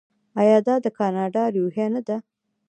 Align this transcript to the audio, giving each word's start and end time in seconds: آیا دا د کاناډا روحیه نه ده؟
آیا 0.41 0.57
دا 0.67 0.75
د 0.83 0.87
کاناډا 0.97 1.43
روحیه 1.55 1.87
نه 1.93 2.01
ده؟ 2.07 2.17